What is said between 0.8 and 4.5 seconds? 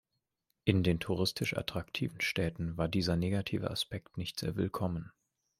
den touristisch attraktiven Städten war dieser negative Aspekt nicht